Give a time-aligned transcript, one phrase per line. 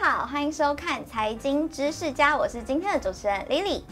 [0.00, 3.82] 好，欢迎收看《财经知识家》，我是今天的主持人 Lily。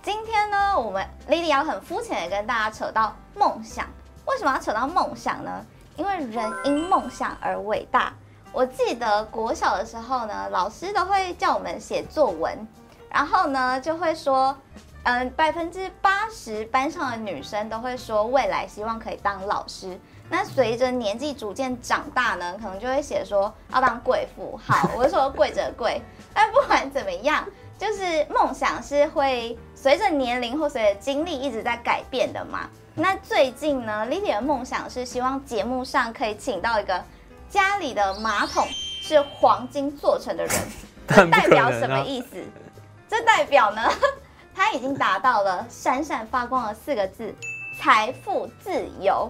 [0.00, 3.84] 今天呢，我们 Lily 要很肤浅的跟大家扯到梦想。
[4.26, 5.66] 为什么要扯到梦想呢？
[5.96, 8.12] 因为人因梦想而伟大。
[8.52, 12.56] 我记得国小的时候呢，老师都会叫我们写作文，
[13.10, 14.56] 然后呢就会说，
[15.02, 19.98] 嗯，百分之八十班上的女生都会说未来希望可以当老师。
[20.30, 24.58] 那随着年纪逐渐长大呢，可能就会写说要当贵妇。
[24.64, 26.00] 好，我就说贵者贵。
[26.32, 27.44] 但不管怎么样，
[27.76, 32.70] 就是梦想是会随着年龄或随着经历一直在改变的嘛。
[32.94, 37.02] 那最近呢，Lily 的梦想是希望节目上可以请到一个
[37.48, 38.64] 家里的马桶
[39.02, 40.54] 是黄金做成的人。
[41.08, 42.36] 这代表什么意思？
[43.08, 43.82] 这代表呢，
[44.54, 47.34] 他已经达到了闪闪发光的四个字：
[47.76, 49.28] 财富自由。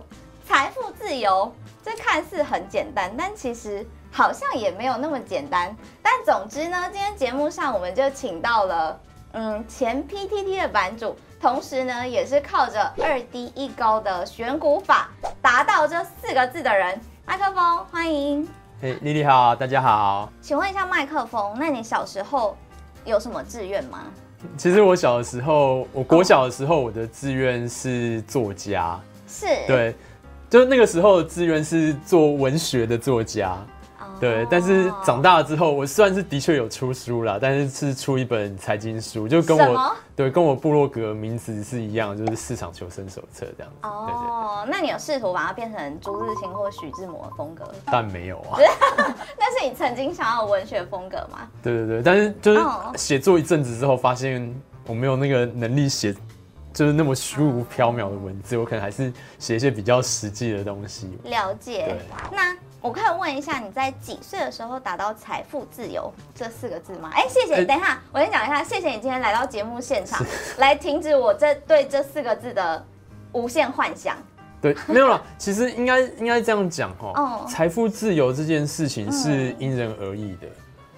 [0.50, 5.72] 财富自由，这看似很简单，但其实好像也没有那么简单。
[6.02, 17.00] 但总之呢，今天节目上我们就请到了，嗯，前 PTT 的版主，同时呢也是靠着二低一高的选股法达到这四个字的人。
[17.24, 18.48] 麦克风，欢迎。
[18.82, 20.32] 嘿，丽丽好，大家好。
[20.42, 22.56] 请问一下麦克风，那你小时候
[23.04, 24.00] 有什么志愿吗？
[24.58, 28.98] 其实我小的时候，我国小的时候，我的志愿是作家。
[29.28, 29.46] 是。
[29.68, 29.94] 对。
[30.50, 33.56] 就是那个时候的志愿是做文学的作家，
[34.18, 34.44] 对。
[34.50, 43.78] 但是长大了之后，我虽然是的确有出书啦，但是是出一本财经书，就跟我对跟我部落格名字是一样，就是市场求生手册这样子。
[43.86, 47.64] 哦，那你有试图把它变成朱自清或许志摩的风格？
[47.86, 48.58] 但没有啊。
[49.38, 51.48] 那是你曾经想要文学风格吗？
[51.62, 52.60] 对对对，但是就是
[52.96, 54.52] 写作一阵子之后，发现
[54.88, 56.12] 我没有那个能力写。
[56.72, 61.18] 就是那么虚无缥缈的文字，我可能还是写一些比较实际的东西。
[61.24, 61.96] 了解。
[62.32, 67.10] 那我可以问一下，你在几岁的时候达到财富自由这四个字吗？
[67.12, 67.54] 哎、欸，谢谢。
[67.56, 70.24] 欸、等一下，我先讲一下，谢谢你今天来到节目现场，
[70.58, 72.84] 来停止我这对这四个字的
[73.32, 74.16] 无限幻想。
[74.62, 75.22] 对，没有了。
[75.38, 80.46] 其实应该应该这样讲哦，财富自由这件事情是因人而异的。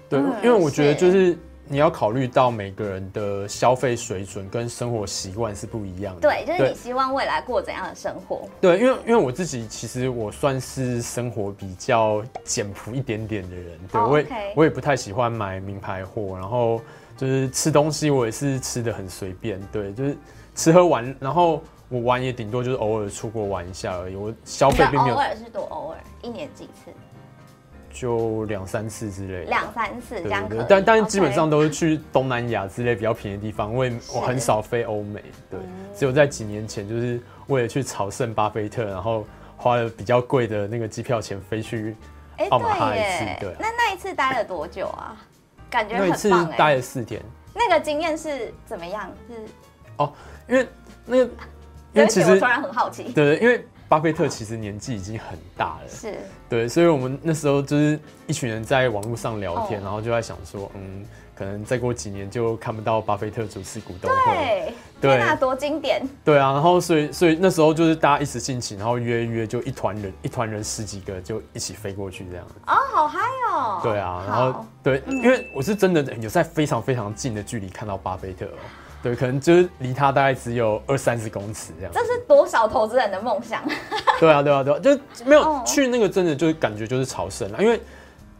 [0.07, 1.37] 对，因为我觉得就是。
[1.65, 6.21] 你要考虑到每个人的消费水准跟生活习惯是不一样的。
[6.21, 8.47] 对，就是你希望未来过怎样的生活？
[8.59, 14.11] 对，因为因为我自己其实我算是生活比较简朴一点点的人，对，oh.
[14.11, 16.81] 我也我也不太喜欢买名牌货，然后
[17.15, 20.17] 就是吃东西我也是吃的很随便，对，就是
[20.53, 25.15] 吃喝玩，然后我玩也顶多就是偶尔出国玩一下而已，我消费并没有。
[25.15, 26.91] 偶尔是多偶尔，一年几次？
[27.93, 30.65] 就两三次之类的，两三次这样子。
[30.67, 35.59] 但但基本上都是去东南亚之类比较便宜的地方，因为我很少飞欧美，对，
[35.95, 41.95] 只有在几年前就是为了去朝圣巴菲特，然后花了比较贵的那个机票钱飞去
[42.49, 43.25] 奥马哈一次。
[43.39, 45.15] 对，那那一次待了多久啊？
[45.69, 47.21] 感觉那一次待了四天。
[47.53, 49.11] 那个经验是怎么样？
[49.29, 49.35] 是
[49.97, 50.11] 哦，
[50.49, 50.67] 因为
[51.05, 51.23] 那个，
[51.93, 53.65] 因为其实突然很好奇，对，因为。
[53.93, 56.15] 巴菲特其实年纪已经很大了，是。
[56.49, 61.05] 对，所以我们那时候就是一群人在网络上聊天，然后就在想说，嗯，
[61.37, 73.19] 可能再过几年就看不到巴菲特主持股东会，对，那多经典，对啊，然后所以所以那时候就是大家一时兴起，然后约一约就一团人，一团人十几个就一起飞过去这样哦，好嗨
[73.51, 78.57] 哦，对啊，然后对，因为我是真的有在非常非常近的距离看到巴菲特哦。
[79.03, 81.91] 对，可能就是离他大概只有二三十公尺这样。
[81.93, 83.61] 这是多少投资人的梦想？
[84.19, 87.79] 对啊，对啊，对啊，就没有去那个，真的就是感觉就是朝圣了，因为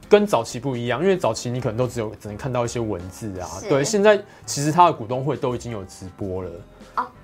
[0.08, 3.50] 跟早期不一样，因为早期你可能都只有只能看到一些文字啊。
[3.68, 6.50] 对，现在其实他的股东会都已经有直播了。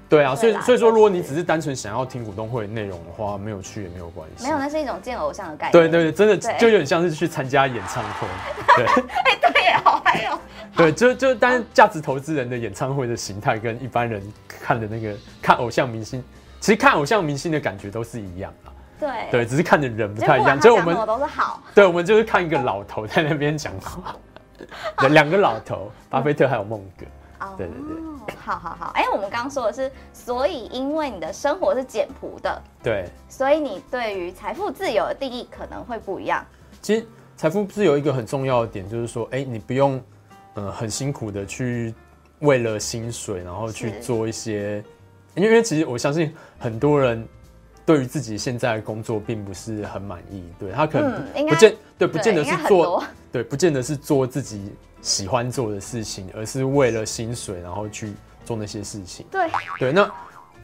[0.10, 4.44] 对啊，所以所以说，如果你只是单纯想要听股东会的内容的话，没有去也没有关系。
[4.44, 5.72] 没有，那是一种见偶像的概念。
[5.72, 8.28] 对对对，真的就有点像是去参加演唱会。
[8.76, 8.88] 对。
[10.80, 16.24] 对，就就但是价值投资人的演唱会的形态跟一般人看的那个看偶像明星，
[16.60, 18.72] 其实看偶像明星的感觉都是一样啊。
[19.00, 20.60] 对对，只是看的人不太一样。
[20.60, 21.62] 就我们都是好。
[21.76, 24.16] 对，我们就是看一个老头在那边讲话，
[25.10, 27.06] 两个老头，巴菲特还有孟格。
[27.40, 36.46] 哦，对对对，好好好，哎，我们刚刚说的是，所以因为你的生活是简朴的，对，所以你对于财富自由的定义可能会不一样。
[36.82, 37.08] 其实
[37.38, 40.02] 财富自由一个很重要的点就是说，哎，你不用，
[40.56, 41.94] 呃，很辛苦的去
[42.40, 44.84] 为了薪水，然后去做一些，
[45.36, 47.28] 因为因为其实我相信很多人
[47.86, 54.72] 对于自己现在的工作并不是很满意，对，他可能不见，对，不见得是做， 对，不见得是做自己。
[55.02, 58.12] 喜欢做的事情，而是为了薪水，然后去
[58.44, 59.26] 做那些事情。
[59.32, 59.50] 对
[59.80, 60.12] 对，那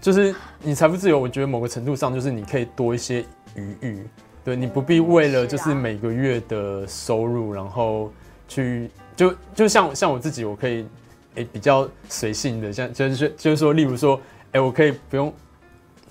[0.02, 1.18] 就是你财富自由。
[1.18, 4.06] 我觉得某个程度上，就是你可以多一些余裕。
[4.44, 8.12] 对，你不必为了就是每个月的收入，然后
[8.48, 10.88] 去就就像像我自己，我可以
[11.36, 14.16] 诶、欸、比较随性的，像就是就是说，例如说，
[14.48, 15.34] 哎、欸、我可以不用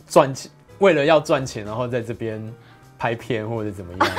[0.06, 2.42] 赚钱，为了要赚钱，然后在这边
[2.98, 4.16] 拍片或者怎么样。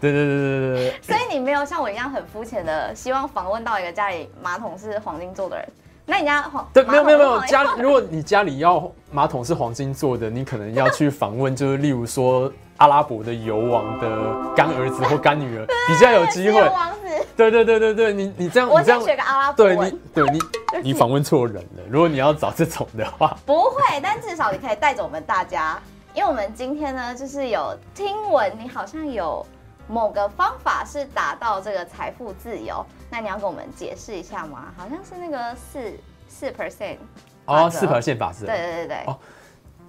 [0.00, 1.00] 对对对对对对。
[1.02, 5.68] 所以你没有像我一样很肤浅的，希望访问到一个家里马桶是黄金做的人。
[6.06, 14.08] 那你家黄对，没有没有没有家，如果你家里要马桶是黄金做的，你可能要去访问，就是例如说阿拉伯的油王的
[14.56, 16.60] 干儿子或干女儿， 比较有机会。
[17.36, 20.40] 对对对对对，你你这样，我这样学个阿拉伯对你对你
[20.82, 21.82] 你访问错人了。
[21.88, 25.80] 如果你要找这种的话，不会，但至少你可以带着我们大家，
[26.14, 29.44] 因为我们今天呢，就是有听闻你好像有
[29.88, 32.84] 某个方法是达到这个财富自由。
[33.10, 34.72] 那你要跟我们解释一下吗？
[34.76, 35.92] 好像是那个四
[36.28, 36.96] 四 percent
[37.46, 38.46] 哦，四 percent 法则。
[38.46, 38.96] 对对对对。
[39.06, 39.18] 哦，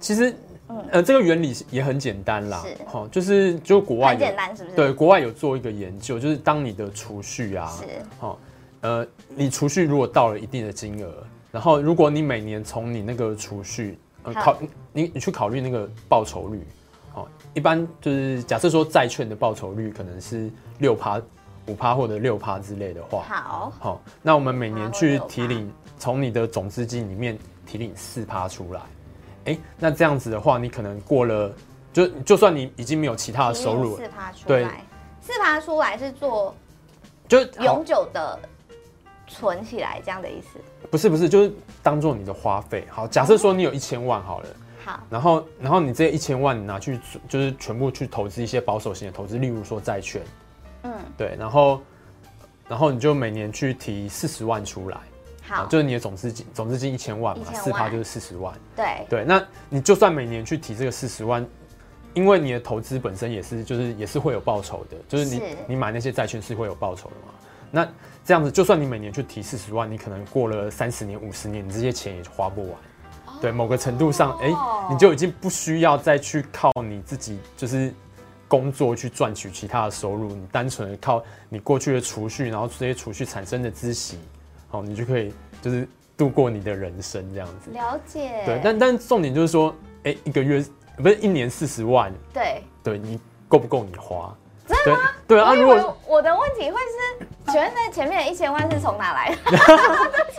[0.00, 0.36] 其实，
[0.68, 2.62] 嗯、呃，这个原理也很简单啦。
[2.66, 2.76] 是。
[2.86, 4.76] 好、哦，就是就国外很简单，是不是？
[4.76, 7.84] 对，国外有做一个研究，就是当你的储蓄啊，是。
[8.20, 8.38] 哦，
[8.80, 11.12] 呃，你储蓄如果到了一定的金额，
[11.50, 14.56] 然后如果你每年从你那个储蓄，呃，考
[14.92, 16.66] 你你去考虑那个报酬率，
[17.14, 21.20] 哦，一般就是假设说债券的报酬率可能是六趴。
[21.68, 28.80] 五趴或者六趴之类的话，好，好，那我们每年去提领，从你的总资金里面提领四趴出来，
[29.44, 31.52] 哎、欸，那这样子的话，你可能过了，
[31.92, 34.66] 就就算你已经没有其他的收入了，四趴出来，对，
[35.20, 36.54] 四趴出来是做，
[37.28, 38.38] 就永久的
[39.26, 40.58] 存起来这样的意思？
[40.90, 41.52] 不是不是，就是
[41.82, 42.86] 当做你的花费。
[42.90, 44.48] 好，假设说你有一千万好了，
[44.84, 50.22] 好，然后然后你这一千万你拿去就是全部去投资一些保守型的投资，例如说债券。
[50.84, 51.80] 嗯，对，然后，
[52.68, 54.98] 然后你就每年去提四十万出来，
[55.42, 61.44] 好，就是你的总资金，总资金一千万嘛，四趴就是四十万，对，对，那你就算每年去提这个四十万，
[62.14, 65.42] 因为你的投资本身也是，就是也是会有报酬的，就是你是。
[65.66, 67.34] 你买那些债券是会有报酬的嘛，
[67.70, 67.88] 那
[68.24, 72.72] 这样子，就算你每年去提四十万，你可能过了三十年、五十年，你这些钱也花不完，
[73.26, 74.50] 哦、对，某个程度上，哎，
[74.90, 77.92] 你就已经不需要再去靠你自己，就是。
[78.48, 84.18] 工作去赚取其他的收入，你单纯的靠你过去的储蓄，然后这些储蓄产生的孳息，
[84.72, 85.86] 好，你就可以就是
[86.16, 87.70] 度过你的人生这样子。
[87.70, 88.42] 了解。
[88.44, 89.72] 对，但但重点就是说，
[90.04, 90.64] 哎、欸，一个月
[90.96, 94.34] 不是一年四十万，对，对你够不够你花？
[94.66, 95.10] 真的吗？
[95.28, 95.54] 对，对啊。
[95.54, 96.78] 如果我的问题会
[97.20, 99.36] 是，请问那前面的一千万是从哪来的？
[99.44, 100.38] 对不起，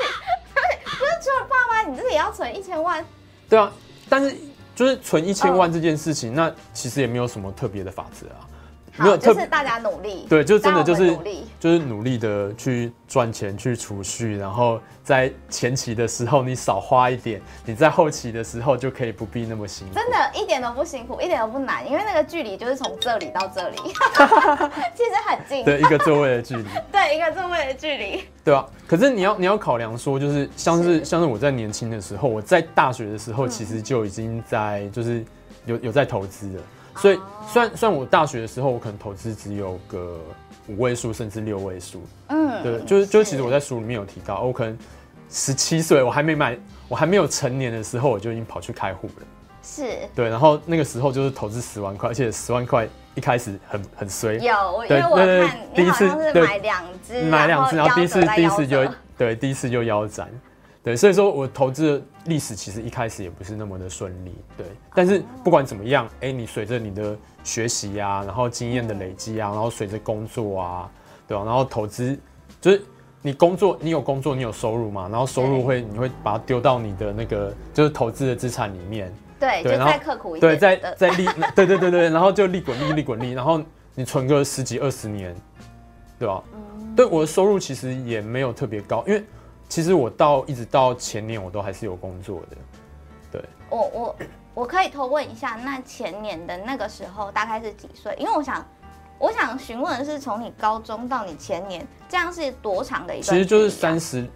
[0.83, 3.05] 不是除了爸妈，你自己要存一千万？
[3.47, 3.71] 对啊，
[4.09, 4.35] 但是。
[4.75, 8.41] 就是存一千万这件事情，哦、那其实也没有什么特别的法则啊。
[8.97, 10.25] 没有，就是大家努力。
[10.29, 19.95] 对，就真的就是努力，就是努力的去赚钱、去储蓄，然后在前期的时候你少花一点，你在后期的时候就可以不必那么辛苦。
[19.95, 23.77] 真的，一点都不辛苦，一点都不难，因为那个距离就是从这里到这里，
[24.93, 25.65] 其实很近。
[25.65, 26.63] 对，一个座位的距离。
[26.91, 28.23] 对，一个座位的距离。
[28.43, 35.25] 对啊，可是你要你要考量说，就是像是，是像是我在年轻的时候，我在大学的时候，其实就已经在就是
[35.65, 36.61] 有有在投资了。
[36.95, 37.19] 所以，
[37.51, 40.19] 虽然虽然我大学的时候，我可能投资只有个
[40.67, 44.77] 五位数甚至六位数，嗯，对，就是就是，其实我在书里面有提到，我可能
[45.29, 46.57] 十七岁，我还没买，
[46.87, 49.25] 我还没有成年的时候，我就已经跑去开户了，
[49.61, 58.85] 是，对，然后那个时候就是投资十万块，而且十万块一开始很很衰，有，因为我看第一次买两只，买两只，然后第一次第一次就
[59.17, 60.29] 对第一次就腰斩。
[60.83, 64.65] 对，所以说我投资的历史其实一开始也不是那么的顺利，对。
[64.93, 70.91] 但是不管怎么样，哎，你随着你的学习啊，然后经验的累积啊，然后随着工作啊，
[71.25, 71.45] 对吧？
[71.45, 72.19] 然后投资
[72.59, 72.81] 就是
[73.21, 79.09] 你工作，你有工作，你有收入嘛，然后收入会你会把它丢到你的那个就是投资的资产里面，
[79.39, 81.25] 对，再刻苦一点，对，再再利，
[81.55, 83.61] 对对对对，然后就利滚利，利滚利，然后
[83.95, 85.33] 你存个十几二十年，
[86.19, 86.43] 对吧？
[86.53, 89.23] 嗯，对，我的收入其实也没有特别高，因为。
[89.73, 92.57] 其实我到一直到前年，我都还是有工作的。
[93.31, 94.15] 对，我我
[94.53, 98.15] 我可以偷问一下，那前年的那个时候大概是几岁？
[98.19, 98.63] 因为我想，
[99.17, 103.23] 我想询问的是，从你高中到你前年，这样是多长的一段？
[103.23, 104.29] 其实就是三十，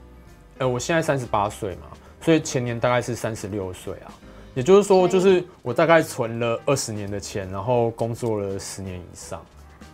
[0.57, 1.85] 呃，我现在三十八岁嘛，
[2.19, 4.11] 所以前年大概是三十六岁啊。
[4.55, 9.45] 也就是说，就是我大概存了二十年的钱，然后工作了十年以上。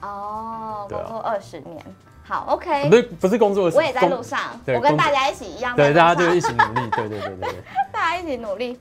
[0.04, 1.86] 哦，工作二十年。
[2.24, 7.56] 好，OK，不是不是工作我也在路上，我跟大家一起一样，对，大家就一起努力，对对对对对，
[7.92, 8.80] 大家一起努力。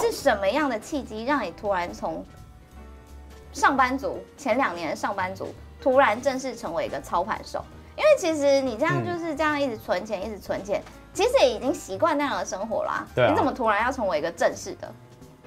[0.00, 2.24] 是什么样的契机让你突然从
[3.52, 7.64] 上班族前两年的上班族，突然正式成为一个操盘手？
[7.96, 10.80] 因为其实你这样就是这样一直存钱，一直存钱，
[11.12, 13.04] 其实也已经习惯那样的生活啦。
[13.14, 14.92] 对，你怎么突然要成为一个正式的？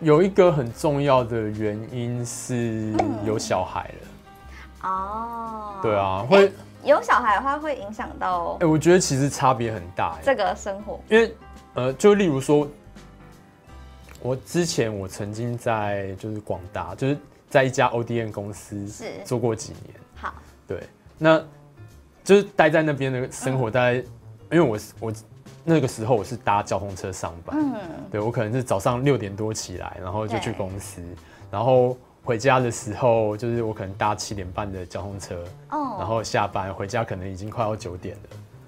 [0.02, 4.90] 有一个很重要的原因是有小孩了。
[4.90, 6.52] 哦，对啊，会。
[6.86, 10.20] 有小孩的话会影响到哎、欸，我觉得其实差别很大。
[10.24, 11.36] 这个生活，因为
[11.74, 12.68] 呃，就例如说，
[14.22, 17.18] 我之前我曾经在就是广达，就是
[17.50, 19.96] 在一家 ODM 公司是做过几年。
[20.16, 20.34] 好，
[20.68, 20.84] 对，
[21.18, 21.44] 那
[22.24, 24.06] 就是待在那边的生活，大概、嗯、
[24.52, 25.14] 因为我我
[25.64, 31.02] 那个时候我是搭交通车上班，嗯，对我可能是早上六点多起来，然后就去公司，
[31.50, 31.98] 然后。
[32.26, 36.00] 回家的时候，就是我可能搭七点半的交通车，oh.
[36.00, 38.22] 然后下班回家可能已经快要九点了。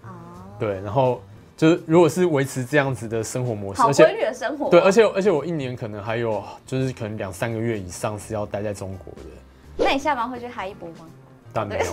[0.04, 0.60] 哦，oh.
[0.60, 1.20] 对，然后
[1.58, 9.30] 就是如果是维持这样子的生活模式，好规律的生活，对，而且而且我一年可能还有就是可能两三个月以上是要待在中国的。
[9.76, 11.08] 那你下班会去嗨一波吗？
[11.52, 11.92] 当然没有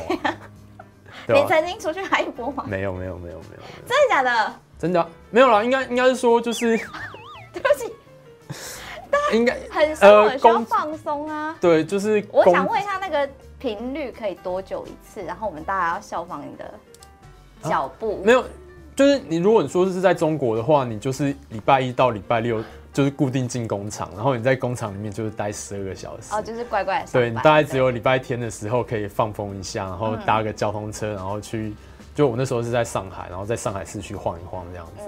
[1.41, 2.67] 你曾经出去嗨一波吗？
[2.69, 3.39] 没有没有没有没有。
[3.39, 4.55] 没有真的假的？
[4.79, 6.79] 真的、啊、没有啦，应该应该是说就是。
[9.35, 11.57] 应该很生活需要放松啊。
[11.61, 12.25] 对，就是。
[12.31, 15.23] 我想问一下，那个频率可以多久一次？
[15.23, 16.75] 然后我们大家要效仿你的
[17.63, 18.21] 脚步。
[18.25, 18.45] 没有，
[18.95, 22.63] 就是你如果你说是在中国的话，你就是礼拜一到礼拜六
[22.93, 26.35] 就是固定进工厂，然后你在工厂里面就是待十二个小时。
[26.35, 27.09] 哦，就是乖乖的。
[27.13, 31.75] 对，你大概只有礼拜天的时候可以放风一下，然后搭个交通车，然后去。
[32.15, 35.03] 就我那时候是在上海，然后在上海市区晃一晃这样子。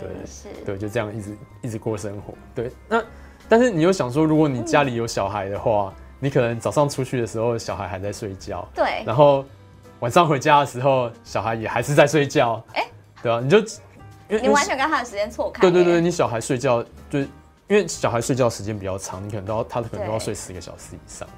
[0.00, 0.64] 对，是。
[0.64, 2.32] 对，就这样一直一直过生活。
[2.54, 3.02] 对，那。
[3.50, 8.66] 但是你又想说，如果你家里有小孩的话，你可能早上出去的时候，小孩还在睡觉。
[8.72, 9.02] 对。
[9.04, 9.44] 然后
[9.98, 12.62] 晚上回家的时候，小孩也还是在睡觉。
[12.74, 12.86] 哎，
[13.20, 15.60] 对啊，你就因为你完全跟他的时间错开。
[15.62, 16.80] 对对对，你小孩睡觉，
[17.10, 17.28] 就因
[17.70, 21.28] 为小孩睡觉时间比较长，你可能都要他可能都要睡十个小时以上。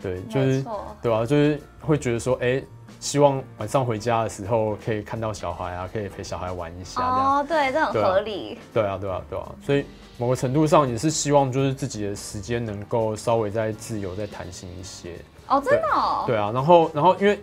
[0.00, 0.64] 对，就是
[1.02, 2.62] 对啊，就是会觉得说，哎，
[3.00, 7.02] 希望晚上回家的时候可以看到小孩啊，可以陪小孩玩一下。
[7.02, 8.58] 哦，对，这很合理。
[8.72, 9.84] 对啊，对啊，对啊，所以。
[10.20, 15.14] 某个程度上也是希望，就是自己的时间能够稍微再自由、再弹性一些。
[15.46, 16.24] 哦，真的哦。
[16.26, 17.38] 对啊，然后，然后因为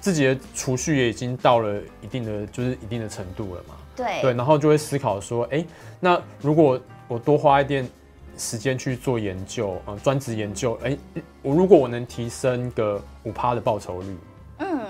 [0.00, 3.76] 自己的储蓄也已经到了一定的，就是一定的程度了嘛。
[3.94, 4.20] 对。
[4.22, 5.66] 对，然后就会思考说，哎、欸，
[6.00, 7.88] 那如果我多花一点
[8.36, 14.18] 时间去做研究，嗯，专职研究，哎、欸，我如果我能提升个五趴的报酬率，嗯，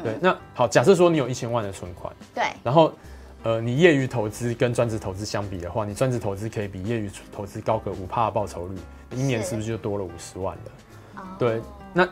[0.06, 2.92] 对，那好，假设说你有一千万的存款，对，然后。
[3.42, 8.76] 呃，你业余投资跟专职投资相比的话，你专职投资可以比业余投资高个五帕的报酬率，
[9.14, 11.22] 一年是不是就多了五十万了？
[11.38, 11.60] 对，
[11.92, 12.04] 那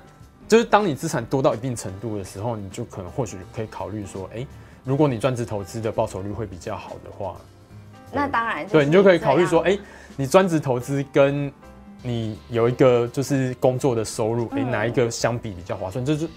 [0.47, 4.47] 就是当你资产多到一定程度的时候，你就可能或许可以考虑说，哎、欸，
[4.85, 7.35] 如果你专职投资的报酬率会比较好的话，
[8.13, 9.81] 那当然，对，你就可以考虑说，哎、欸，
[10.17, 11.53] 你专职投资跟
[12.01, 16.07] 你有一个就是工作的收入，哎、嗯欸，哪一个相比比较划算？
[16.07, 16.29] 就是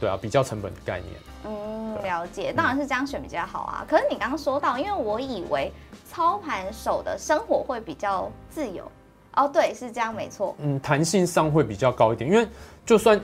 [0.00, 1.12] 对啊，比较成本的概念。
[1.44, 1.76] 嗯。
[2.02, 3.84] 了解，当然是这样选比较好啊。
[3.88, 5.72] 可是你刚刚说到，因为我以为
[6.08, 8.84] 操盘手的生活会比较自由
[9.32, 10.54] 哦，对，是这样，没错。
[10.58, 12.46] 嗯，弹性上会比较高一点，因为
[12.84, 13.18] 就算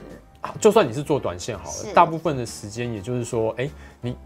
[0.59, 4.17] 就算你是做短线好了，大部分的时间，也就是说，哎、欸，你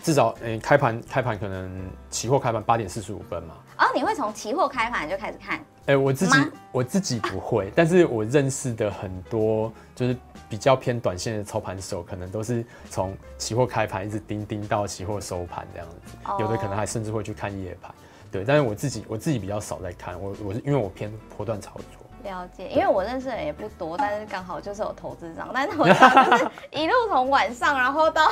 [0.00, 3.56] 至少哎、欸、开盘开盘可能期货开盘八点四十五分嘛。
[3.80, 5.62] 哦，你会从期货开盘就开始看？
[5.86, 6.38] 哎、欸，我自己
[6.72, 10.16] 我自己不会，但是我认识的很多就是。
[10.46, 16.40] 比较偏短线的操盘手，可能都是从期货开盘一直盯盯到期货收盘这样子，oh.
[16.42, 17.92] 有的可能还甚至会去看夜盘，
[18.30, 18.44] 对。
[18.44, 22.30] 但是我自己我自己比较少在看，我我是因为我偏波段操作。
[22.30, 25.94] 了解，因为我认识的人也不多，但是刚好就是有投资帐，但是我就
[26.38, 28.30] 是一路从晚上，然后到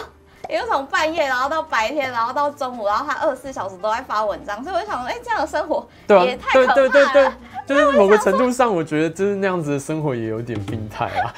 [0.52, 6.75] 一路从半夜，然后到白天，然后到中午，然后他二十四小时都在发文章，所以我就想说，哎、欸，这样的生活也太可怕了。
[6.75, 7.32] 对对对对对，
[7.66, 11.32] 就是某个程度上，我觉得就是那样子的生活也有点病态啊。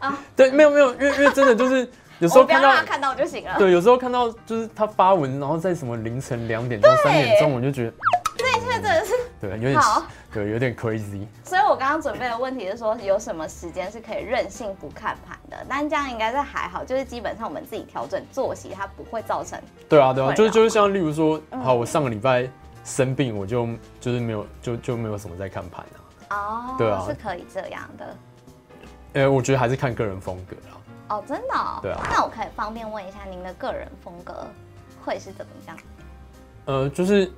[0.08, 1.86] 啊， 对，没有没有，因为因为真的就是
[2.18, 3.54] 有时候看到不要让他看到就行了。
[3.58, 7.92] 对，有时候看到就是他发文，然后在什么凌晨两点到、三点钟，我就觉得
[8.38, 11.26] 这一切真的是对，有点好， 对，有点 crazy。
[11.44, 15.66] 所以我刚刚准备的问题是说，有什么时间是可以任性不看盘的？
[15.68, 19.60] 但这样应该是还好，就是基本上我们自己调整作息，它不会造成。
[19.88, 22.48] 对啊，对啊，就是就是像例如说，好，我上个礼拜
[22.84, 23.66] 生病，我就
[23.98, 25.84] 就是没有就就没有什么在看盘
[26.28, 26.30] 啊。
[26.30, 28.16] 哦，对啊，是可以这样的。
[29.14, 30.78] 呃、欸，我觉得还是看个人风格啦。
[31.08, 31.80] 哦，真的、哦？
[31.82, 32.00] 对啊。
[32.08, 34.46] 那我可以方便问一下，您的个人风格
[35.04, 35.76] 会是怎么样？
[36.64, 37.28] 呃，就是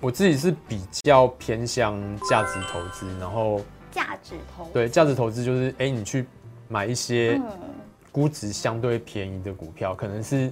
[0.00, 1.94] 我自己是比较偏向
[2.28, 3.60] 价值投资，然后
[3.90, 6.26] 价值投对价值投资就是，哎、欸，你去
[6.68, 7.40] 买一些
[8.12, 10.50] 估值相对便宜的股票，可能是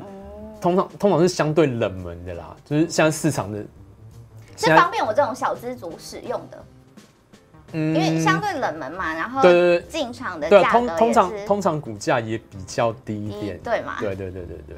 [0.60, 3.64] 通常通常是相对冷门的啦，就是像市场的，
[4.56, 6.64] 是方便我这种小资族使用的。
[7.72, 13.96] 因为相对冷门嘛，然后对对对，进场的对通通常通常股价也比较低一点，对嘛？
[13.98, 14.76] 对对对对对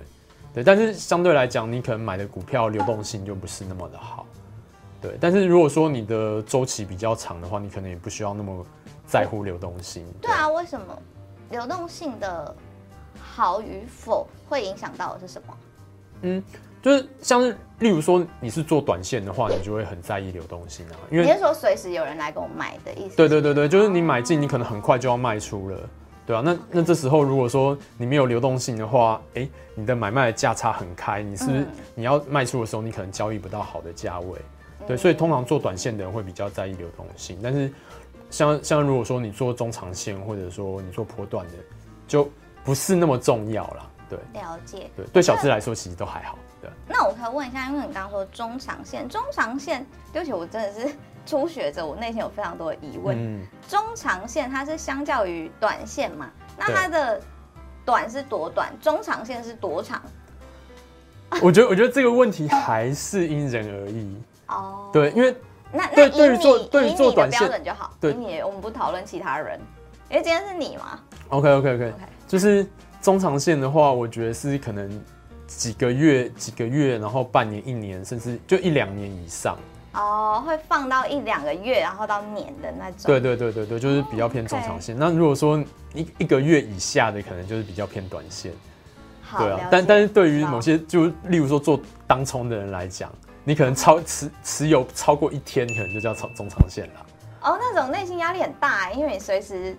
[0.54, 4.24] 对，但是相对来讲，你可能买的股票流动性就不是那么的好，
[5.08, 5.18] 对。
[5.20, 8.64] 但是如果说你的周期比较长的话，你可能也不需要那么
[9.06, 10.04] 在乎流动性。
[10.20, 10.86] 对啊，为什么
[11.50, 12.54] 流动性的
[13.20, 15.54] 好与否会影响到的是什么？
[16.22, 16.42] 嗯，
[16.82, 23.16] 就是像是例如说你是做短线的话，你就会很在意流动性啊，因为你是说随时有人来跟我买的意思？
[23.16, 25.78] 对对对对，就是你买进，你可能很快就要卖出了，
[26.26, 34.40] 对啊，那那这时候如果说你没有流动性的话，哎、欸，你的买卖的价差很开，你是不是你要卖出的时候，你可能交易不到好的价位？
[34.86, 37.72] 对，所以通常做短线的人会比较在意流动性，但是
[38.30, 41.52] 像像如果说你做中长线，或者说你做波段的，
[42.06, 42.28] 就
[42.64, 43.90] 不是那么重要了。
[44.08, 44.90] 对，了解。
[44.96, 46.38] 对，对小资来说其实都还好。
[46.62, 46.70] 对。
[46.88, 50.94] 那我可以问一下，因为你刚刚说中长线，中长线，对不起，我真的是
[51.26, 53.16] 初学者，我内心有非常多的疑问。
[53.18, 53.44] 嗯。
[53.68, 56.30] 中长线它是相较于短线嘛？
[56.56, 57.20] 那它的
[57.84, 58.72] 短是多短？
[58.80, 60.00] 中长线是多长？
[61.42, 64.16] 我觉得，我觉得这个问题还是因人而异。
[64.48, 64.90] 哦。
[64.92, 65.34] 对，因为
[65.72, 67.92] 那那对于做对于做短线标准就好。
[68.00, 68.12] 对。
[68.12, 69.60] 你我们不讨论其他人，
[70.10, 71.00] 因为今天是你嘛。
[71.28, 71.92] OK OK OK, okay.
[72.26, 72.66] 就是。
[73.02, 74.90] 中长线的话，我觉得是可能
[75.46, 79.56] 几个月、几个月，然后半年、一年，甚至就一两年以上。
[79.92, 83.02] 哦，会放到一两个月，然后到年的那种。
[83.04, 84.96] 对对对对对，就是比较偏中长线。
[84.96, 85.62] 哦 okay、那如果说
[85.94, 88.50] 一一个月以下的，可能就是比较偏短线。
[89.22, 89.68] 好，对啊。
[89.70, 93.08] 但但是对于某些，就例如说做当冲的人来讲，
[93.48, 97.06] 你可能超持持有超过一天，可能就叫超中长线了。
[97.42, 99.76] 哦，那种内心压力很大，因为你随时。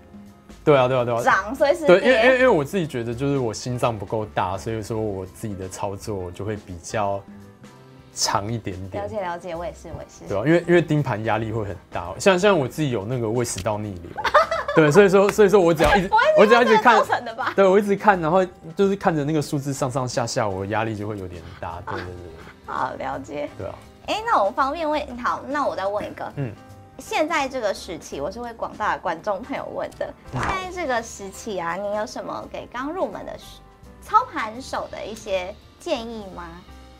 [0.63, 7.21] 对啊，对啊，对啊，涨随时对，因为因为因为我自己觉得，就是我心脏不够大，所以说我自己的操作就会比较
[8.13, 9.03] 长一点点。
[9.03, 10.25] 了解了解，我也是我也是。
[10.29, 14.11] 对啊，因为因为盯盘压力会很大，像像我自己有那个胃食道逆流，
[14.75, 16.09] 对，所以说所以说我只要一直
[16.39, 17.01] 我只要一直看，
[17.53, 18.45] 对我一直看，然后
[18.75, 21.81] 就是看着那个数字上上下下，我的压力就会有点大。
[21.85, 22.46] 对对对，对。
[22.67, 23.49] 好，了解。
[23.57, 23.73] 对啊。
[24.05, 26.53] 哎，那我方便问，好，那我再问一个，嗯。
[26.99, 30.11] 现在这个时期，我是为广大的观众朋友问的。
[30.31, 33.37] 现在这个时期啊，你有什么给刚入门的
[34.01, 36.43] 操盘手的一些建议吗？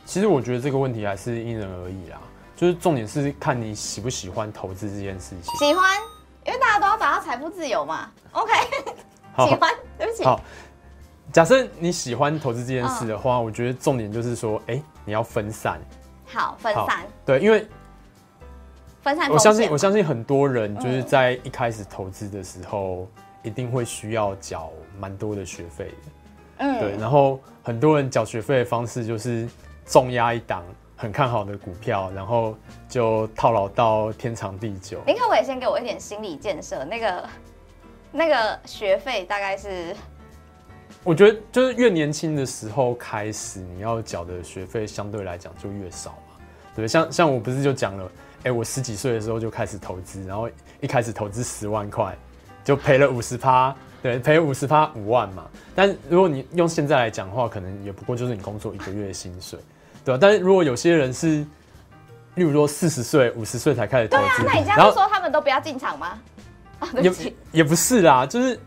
[0.05, 2.19] 其实我觉得这个问题还是因人而异啦，
[2.56, 5.56] 就是重点是看你喜不喜欢投资这件事情。
[5.58, 5.97] 喜欢，
[6.45, 8.12] 因为大家都要达到财富自由嘛。
[8.34, 8.53] OK，
[9.49, 10.23] 喜欢，对不起。
[10.23, 10.39] 好，
[11.34, 15.80] 假设你喜欢投资这件事的话，嗯，我觉得重点就是说，哎，你要分散。
[16.26, 17.08] 好，分散。
[17.26, 17.65] 对，因为
[19.02, 19.32] 分散。
[19.32, 23.08] 我相信，我相信很多人就是在一开始投资的时候，
[23.41, 26.12] 一定会需要缴蛮多的学费的。
[26.58, 26.98] 嗯，对。
[26.98, 29.48] 然后很多人缴学费的方式就是
[29.86, 30.62] 重压一档
[30.98, 32.58] 很看好的股票，然后
[32.89, 35.00] 就套牢到天长地久。
[35.08, 36.84] 您可不可以先给我一点心理建设？
[36.84, 37.30] 那个
[38.12, 39.96] 那个学费大概是？
[41.08, 46.36] 我觉得就是越年轻的时候开始，你要缴的学费相对来讲就越少嘛。
[46.76, 48.12] 对，像像我不是就讲了。
[48.43, 50.50] 哎，我十几岁的时候就开始投资，然后
[50.82, 52.13] 一开始投资十万块，
[52.62, 55.48] 就赔了五十趴，对，赔五十趴五万嘛。
[55.74, 59.58] 但如果你用现在来讲的话，可能也不过就是你工作一个月的薪水，
[60.04, 60.20] 对吧？
[60.22, 61.38] 但是如果有些人是，
[62.36, 66.20] 例如说四十岁、五十岁才开始投资，对啊，那你这样说他们都不要进场吗？
[67.02, 68.60] 也也不是啦，就是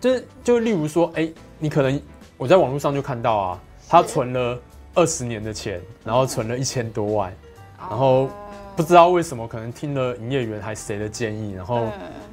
[0.00, 2.02] 就是就例如说，哎，你可能
[2.36, 4.58] 我在网络上就看到啊，他存了
[4.94, 7.32] 二十年的钱，然后存了一千多万，
[7.78, 8.28] 然后。
[8.76, 11.88] 不知道为什么，可能听了营业员还是谁的建议，然后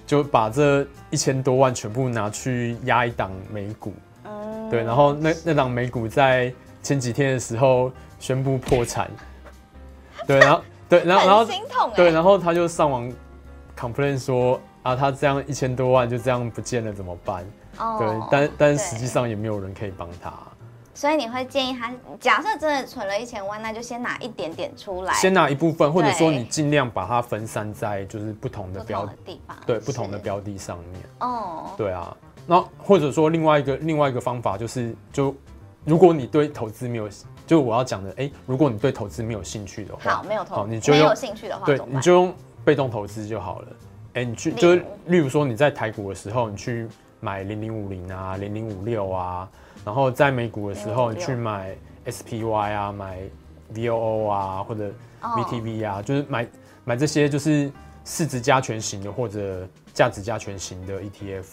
[0.05, 3.91] 就把这一千多万全部拿去压一档美股，
[4.23, 9.11] 嗯，对，然后那那档美股在前几天的时候宣布破产，
[10.25, 13.11] 对，然后对，然后然后心痛，对，然后他就上网
[13.77, 17.43] complain 说啊，他这样一千多万就这样不见了怎么办？
[17.79, 20.33] 哦，对，但但实际上也没有人可以帮他。
[20.93, 31.03] 所以你会建议他，假设真的存了一千万，那就先拿一点点出来，先拿一部分，或者说你尽量把它分散在就是不同的标的地方，对，不同的标的上面。
[31.19, 35.35] 哦，对啊，那或者说另外一个另外一个方法就是，就
[35.85, 37.07] 如果你对投资没有，
[37.45, 42.33] 就我要讲的，哎，如果你对投资没有兴趣的话，好，没有投，你就没有兴趣的话，对，你就用
[42.65, 43.67] 被动投资就好了。
[44.15, 46.87] 哎，你去就是例如说你在台股的时候，你去
[47.19, 49.49] 买零零五零啊，零零五六啊。
[49.85, 51.73] 然后在美股的时候，你去买
[52.05, 53.19] SPY 啊，买
[53.73, 56.05] VOO 啊，或者 VTV 啊，oh.
[56.05, 56.47] 就是买
[56.83, 57.71] 买这些就是
[58.03, 61.45] 市值加权型的或者价值加权型的 ETF，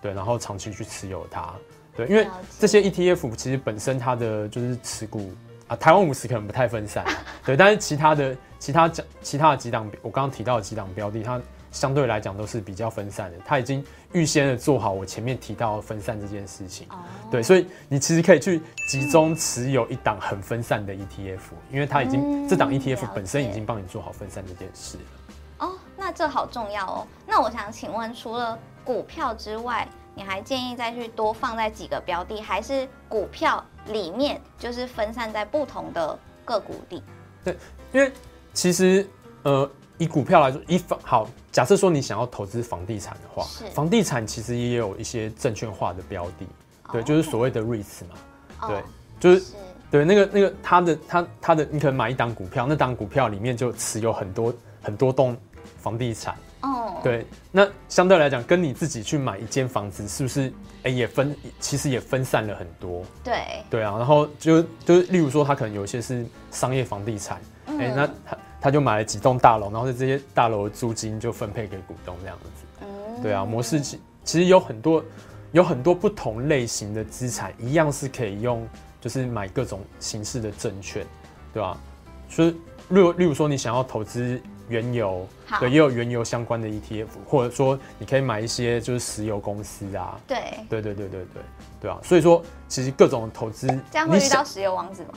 [0.00, 1.54] 对，然后长期去持有它，
[1.96, 2.26] 对，因为
[2.58, 5.30] 这些 ETF 其实本身它的就是持股
[5.68, 7.04] 啊，台湾五十可能不太分散，
[7.46, 11.40] 对，但是其他的其他讲其他的几档，我刚刚提到的几档标的，它。
[11.70, 16.96] 相对来讲都是比较分散的，它已经预先的做好我前面提到分散这件事情，哦、
[17.30, 21.38] 对，所以你其实可以去集中持有一档很分散的 ETF，
[21.70, 25.66] 因为它已经、嗯、这档 ETF 本身已经帮你做好分散这件事了。
[25.66, 27.06] 哦，那这好重要哦。
[27.26, 37.02] 那我想请问，除了股票之外，你还建议再去多放在几个标的，还是股票里面就是分散在不同的个股里？
[37.44, 37.56] 对，
[37.92, 38.10] 因为
[38.54, 39.06] 其实
[39.42, 46.46] 呃，以股票来说，以房好，假设说你想要投资房地产的话，房地产其实也有一些证券化的标的，
[46.92, 48.82] 对，就是所谓的 REITs 嘛，对，
[49.20, 49.44] 就是。
[49.90, 55.34] 对，那个那个，他的他他的，你可能买一档股票，那档股票里面就持有很多很多栋
[55.78, 56.36] 房地产。
[56.60, 57.00] 哦。
[57.02, 60.52] 对，那相对来讲，跟你自己去买一间房子，是不是？
[60.82, 63.02] 哎，也分，其实也分散了很多。
[63.24, 63.34] 对。
[63.70, 72.66] 对啊，然后就就是，例如说，他可能有一些是商业房地产，哎、嗯，那他他就买了几栋大楼，然后这些大楼的租金就分配给股东这样子。
[72.82, 73.22] 嗯。
[73.22, 75.04] 对啊，模式其其实有很多
[75.52, 78.66] 有很多不同类型的资产，一样是可以用。
[79.00, 81.06] 就是买各种形式的证券，
[81.54, 81.78] 对吧？
[82.28, 82.48] 所以，
[82.88, 85.24] 例如例如说，你想要投资原油，
[85.60, 90.36] 对，也有原油相关的 ETF，或者说你可以买一些就是石油公司啊，对，
[90.68, 91.42] 对对对对对
[91.82, 91.96] 对啊！
[92.02, 95.10] 所以说，其实各种投资，这样会遇到石油王子吗？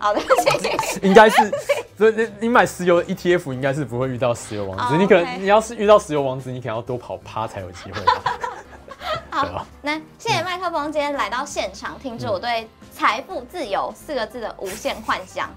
[0.00, 1.06] 好的，谢谢。
[1.06, 1.52] 应该是，
[1.96, 4.96] 所以你你买石油 ETF 应该是不会遇到石油王子，oh.
[4.96, 8.00] 你可能你要是遇到石油王子，你可能要多跑趴才有机会。
[9.30, 15.48] 好，那谢谢麦克风今天来到现场，听着我对“财富自由”四个字的无限幻想。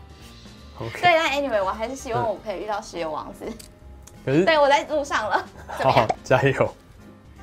[0.80, 1.02] Okay.
[1.02, 3.46] 对，但 anyway，我还是希望我可以遇到石油王子。
[4.26, 5.44] 可是，对，我在路上了。
[5.68, 6.74] 好好，加油。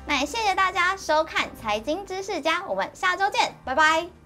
[0.05, 4.20] 那也谢谢大家收看《财经知识家》，我们下周见，拜拜。